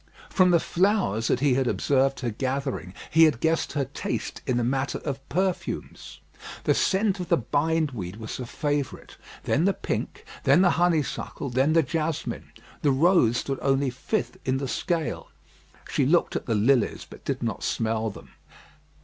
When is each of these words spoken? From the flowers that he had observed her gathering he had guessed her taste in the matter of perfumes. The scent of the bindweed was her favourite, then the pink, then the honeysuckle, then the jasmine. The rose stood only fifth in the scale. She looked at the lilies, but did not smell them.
From 0.31 0.49
the 0.49 0.59
flowers 0.59 1.27
that 1.27 1.41
he 1.41 1.53
had 1.53 1.67
observed 1.67 2.21
her 2.21 2.31
gathering 2.31 2.95
he 3.11 3.25
had 3.25 3.39
guessed 3.39 3.73
her 3.73 3.85
taste 3.85 4.41
in 4.47 4.57
the 4.57 4.63
matter 4.63 4.97
of 4.97 5.29
perfumes. 5.29 6.19
The 6.63 6.73
scent 6.73 7.19
of 7.19 7.29
the 7.29 7.37
bindweed 7.37 8.15
was 8.15 8.37
her 8.37 8.47
favourite, 8.47 9.17
then 9.43 9.65
the 9.65 9.75
pink, 9.75 10.25
then 10.43 10.63
the 10.63 10.71
honeysuckle, 10.71 11.51
then 11.51 11.73
the 11.73 11.83
jasmine. 11.83 12.51
The 12.81 12.89
rose 12.89 13.37
stood 13.37 13.59
only 13.61 13.91
fifth 13.91 14.37
in 14.43 14.57
the 14.57 14.67
scale. 14.67 15.27
She 15.87 16.07
looked 16.07 16.35
at 16.35 16.47
the 16.47 16.55
lilies, 16.55 17.05
but 17.07 17.23
did 17.23 17.43
not 17.43 17.61
smell 17.61 18.09
them. 18.09 18.29